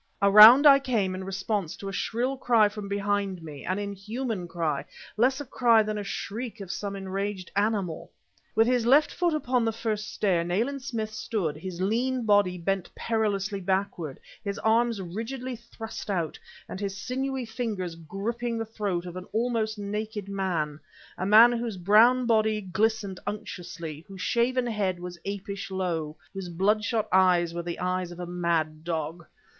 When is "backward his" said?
13.61-14.57